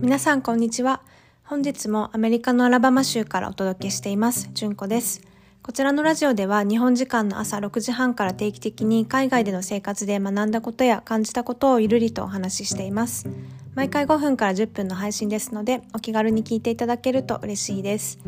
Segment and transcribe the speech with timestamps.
[0.00, 1.02] 皆さんこんにちは。
[1.44, 4.48] 本日もアメリカのアラバマ州からお届けしています。
[4.54, 5.20] 純子です。
[5.62, 13.28] こちらのラジオでは日本時間の朝6時半から定期的に海外での生活で学んだことや感じたことをゆるりとお話ししています。
[13.74, 18.18] 毎回5分から10分の配信ですのでお気軽に聞いていただけると嬉しいです。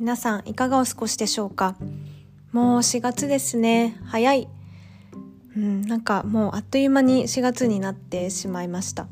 [0.00, 1.76] 皆さんいかがお過ごしでしょうか？
[2.50, 3.98] もう4月ですね。
[4.06, 4.48] 早い。
[5.54, 9.06] うん、なんかもうあっという間に4月になってしまいました。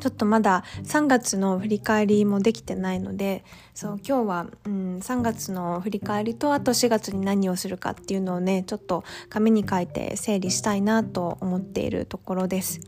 [0.00, 12.80] ちょっとまだ3月の振り返りもできてないのでそう今日は、うん、3月の振り返りとあと4月に何をするかっていうのをねちょっと紙に書いて整理したいなと思っているところです。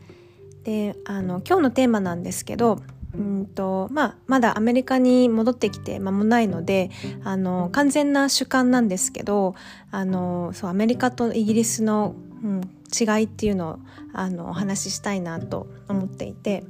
[0.63, 2.79] であの今日のテーマなんですけど
[3.15, 6.89] うんとまあ、まだアメリカに戻ってきて間もないので
[7.23, 9.53] あの完全な主観なんですけど
[9.91, 12.61] あのそうアメリカとイギリスの、うん、
[12.91, 13.79] 違いっていうのを
[14.13, 16.63] あのお話ししたいなと思っていて。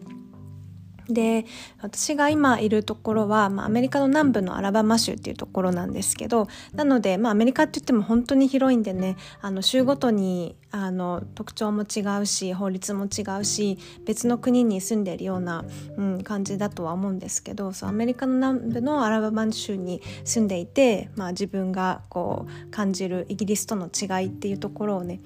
[1.09, 1.45] で
[1.81, 15.65] 私が今いるところは、まあ、アメリカの南部のアラバマ州っていうところなんですけどなので、まあ、アメリカって言っても本当に広いんでねあの州ごとにあの特徴も違うし法律も違うし別の国に住んでいるような、
[15.97, 25.19] うん、感じだとは思うんですけどそうアメリカの南部のアラバマ州に住んでいて、まあ、自分がこう感じるイギリスとの違いっていうところをね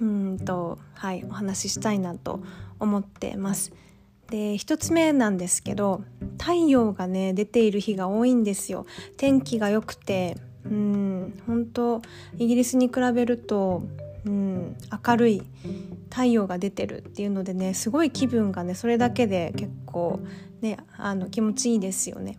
[0.00, 2.40] うんとはいお話ししたいなと
[2.78, 3.72] 思ってます。
[4.30, 6.02] で1つ目なんですけど
[6.38, 12.02] 太陽がね出ている日が多いんですよ天気が良くてうん本当
[12.36, 13.82] イギリスに比べると
[14.26, 15.42] うん明るい
[16.10, 20.20] 太陽が出てるっていうのでねすごい気分がねそれだけで結構
[20.60, 22.38] ねあの気持ちいいですよね。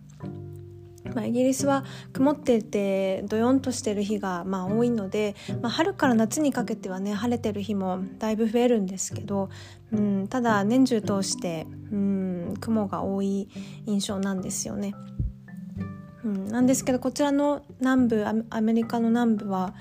[1.15, 9.49] まあ、イギリスは曇っていてどよんとしてる日がまあ多いので、まあ、春から夏にかけてはね晴れてる日もだいぶ増えるんですけど、
[9.91, 13.49] うん、ただ年中通して、うん、雲が多い
[13.85, 14.93] 印象なんですよね。
[16.23, 19.73] うん、なんですけどこちらの南部アメリカの南部は、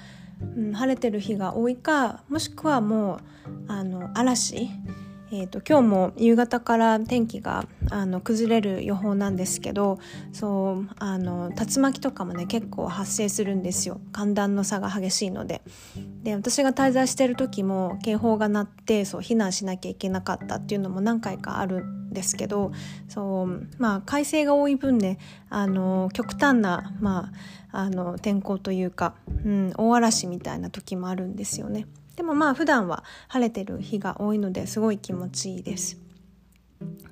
[0.56, 3.19] うん、晴れてる日が多いかもしくはもう
[3.66, 4.70] あの嵐
[5.30, 9.98] えーと、今日も夕方から天気があの崩れる予報なんですけど
[10.32, 15.60] そうあの竜巻とかもね結構発生するんですよ寒暖の差が激しいので
[16.22, 22.72] で私が滞在してる時も警報が鳴ってそう避難しなきゃいけなかったっていうのも何回かあるんですけど
[23.08, 25.18] そうまあ快晴が多い分ね
[25.50, 27.32] あの極端な、ま
[27.72, 29.14] あ、あの天候というか、
[29.44, 31.86] うん、大嵐みたいな時もあるんですよね。
[32.18, 35.98] でもまあ普段は晴れてる日が多いのですごい気持ちいいです。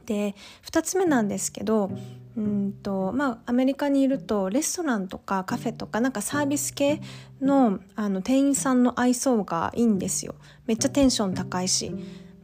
[0.04, 0.34] で
[0.68, 1.92] 2つ目なんですけど
[2.36, 7.00] うんとまあ、アメリカにいるとレストランとかカフェとかなんかサービス系
[7.40, 10.34] のあの店員さんの愛想がいいんですよ。
[10.66, 11.94] めっちゃテンション高いし、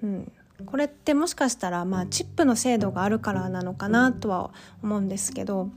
[0.02, 0.32] うん、
[0.64, 4.52] これってもしかしたら、まあ、チップの制度があるからなのかなとは
[4.82, 5.68] 思うんですけど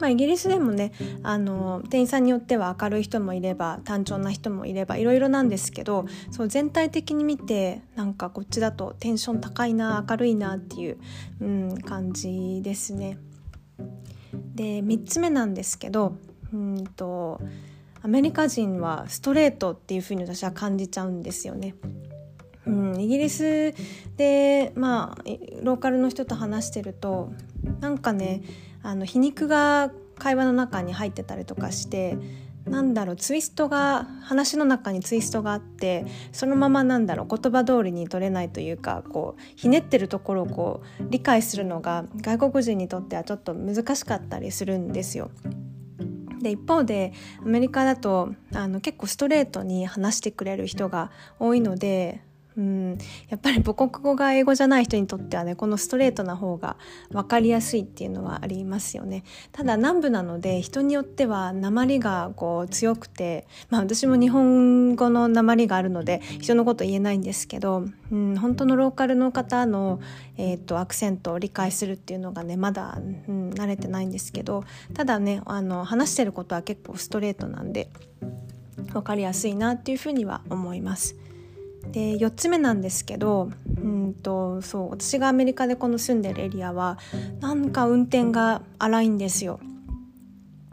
[0.00, 10.98] まあ、イギリスでもねあの店員さんによっては明るい人もいれば単調な人もいればいろいろなんですけどそう全体的に見てなんかこっちだとテンション高いな明るいなっていう、
[11.40, 13.18] うん、感じですね。
[14.54, 16.16] で3つ目なんですけど
[16.52, 17.40] うんと
[18.02, 21.74] アメリカ人はストレートっていうふうに私は感じちゃうんですよね。
[22.66, 23.74] うん、イギリス
[24.16, 25.22] でまあ
[25.64, 27.32] ローカルの人と話してると
[27.80, 28.42] なんかね
[28.82, 32.16] あの皮肉が会話の中に入ってたりとかして
[32.66, 45.30] なんだろうツイストが話の中にツイストがあってそのままなんだろう言葉通りに取れないというかこうひねってるところをこう理解するのが外国人にとってはちょっと難しかったりするんですよ。
[46.40, 52.22] で一方でアメリカだとあの結構ストレートに話してくれる人が多いので
[52.56, 52.98] うん
[53.28, 56.76] やっぱり母国語が英語じゃない人にとってはねこのストレートな方が
[57.10, 70.00] 分かりやすいっていうのはありますよねただ南部なので人によっては鉛がこう強くてまあ私も日本語の鉛があるので人のこと言えないんですけど、うん、本当のローカルの方の、
[70.36, 72.98] えーと、アクセントを理解するっていうのがねまだ、
[73.28, 74.64] うん、慣れてないんですけど
[74.94, 77.88] ただねあの話してることは結構ストレートなんで
[78.92, 81.16] 分かりやすいなっていうふうには思います。
[81.92, 86.98] で4つ目なんですけどうんとそう私がアメリカでこの住んでるエリアは
[87.40, 89.60] なんか運転が荒いんですよ。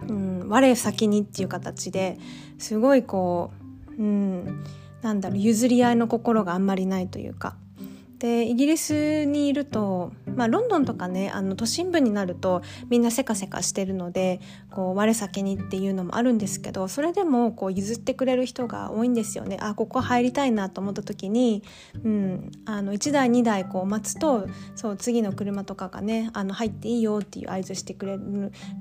[0.08, 2.18] うん、我先にっていう形で
[2.58, 3.52] すごいこ
[3.98, 4.63] う、うん、
[5.04, 7.56] なんだろう譲り合いの心があんまりないというか
[8.21, 14.39] でイギリスにいると、まあ、ロンドンとかねあの都心部になるとみんなせかせかしてるので
[14.69, 21.63] こう我先にっていうのもあるんですけどそれでもこう譲ってくれる人が多いんですよねあここ入りたいなと思った時に、
[22.03, 28.19] うん、あの1台2台こう待つとそう次の車とかがねあの入っていいよっていう合図してくれ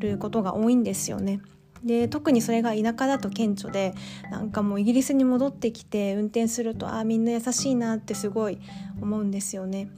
[0.00, 1.40] ることが多いんですよね。
[1.85, 3.94] で特にそれが田舎だと顕著で
[4.31, 8.59] なんかもうイギリスに戻ってきて運転するとあみんな優しいなってすごい
[9.00, 9.88] 思うんですよね。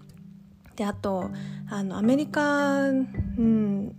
[0.76, 1.30] であと
[1.68, 3.96] あのアメリカ、うん、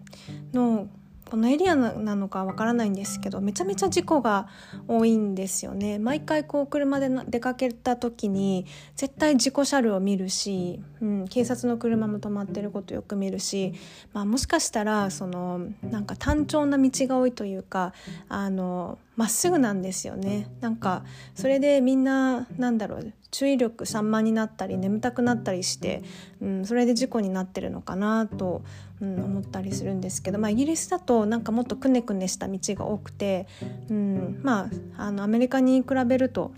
[0.54, 0.88] の
[1.34, 4.48] このエリアなのかわからないんですけどめちゃめちゃ事故が
[4.88, 5.98] 多いんですよね。
[5.98, 13.74] 毎回こう車で出かけた時に絶対事故車両を見るし、うん、警察の車も止まってることよく見るし、
[14.14, 17.94] まあ、もしかしたらそのなんか単調な道が多いというか
[18.30, 20.48] あのまっすぐなんですよね。
[20.60, 21.04] なんか
[21.36, 26.04] それでみんななんだろう注意力散漫になったり眠たくなったりして、
[26.42, 28.63] うん、それで事故になってるのかなと、
[29.01, 33.48] うん、思ったりするんですけど、まあ、イギリスだとなんかもっとくねくねした道が多くて、
[33.89, 36.54] うん、まああのアメリカに比べると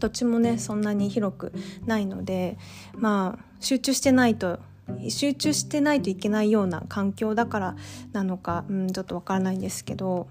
[0.00, 1.52] 土地もねそんなに広く
[1.86, 2.58] ないので
[2.94, 4.58] まあ集中してないと
[5.08, 7.76] 集中してないといけないような環境だから
[8.12, 10.28] なのか、うん、ちょっとわからないんですけど、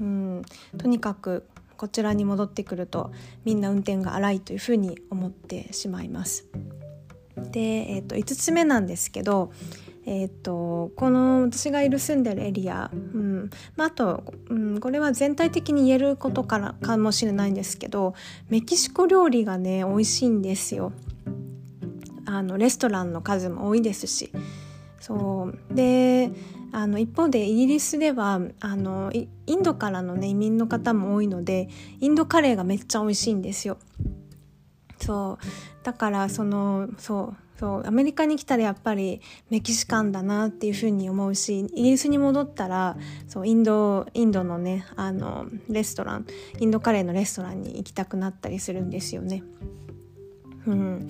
[0.00, 0.42] うん、
[0.76, 1.46] とにかく
[1.76, 3.12] こちらに戻ってくると
[3.44, 6.46] みんな運転が荒いというふうに思ってしまいます。
[7.52, 9.52] で、えー、と5つ目なんですけど、
[10.06, 18.14] えーと、この私がいる住んでるエリア、うんまあ、あと、うん、これは全体的に言えることからかもしれないんですけど
[18.48, 20.92] メキシコ料理がね美味しいんですよ。
[22.28, 24.30] あのレストランの数も多いですし。
[25.00, 25.74] そう。
[25.74, 26.30] で
[26.72, 31.68] あの一方でイギリスではあのインドからの、ね、移民の方も多いので
[32.00, 33.78] インドカレーがめっちゃ美味しいんですよ。
[35.00, 35.84] そう。
[35.84, 37.86] だからそのそうそう。
[37.86, 46.26] アメリカに来たらやっぱりメキシカンだなっていうふうに思うしイギリスに戻ったらそうインドインドのねあのレストラン
[46.60, 49.42] インドカレーのレストランに行きたくなったりするんですよね。
[50.66, 51.06] うん。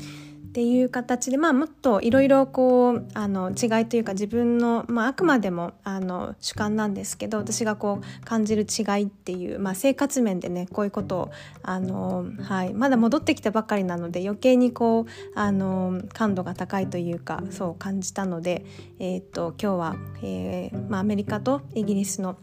[0.58, 11.31] っていう形で、まあ、もっといろいろこうあの違いというか自分の、まあ、あくまでもあの主観なんですけど私がこう感じる違いっていう、まあ、生活面でねこういうことを
[11.62, 18.64] あの、はい、まだ戻ってきたばかりなので余計にこうあの感度が高いというかそう感じたので、
[18.99, 22.37] えー、っと今日は、えーまあ、アメリカとイギリスの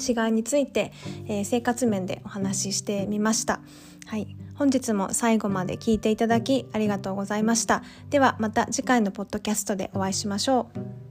[0.00, 0.94] 違いについて、
[1.26, 3.60] えー、生活面でお話ししてみました。
[4.06, 7.84] はい本日も最後まで聞いていただきありがとうございました。
[8.10, 11.07] ではまた次回のポッドキャストでお会いしましょう。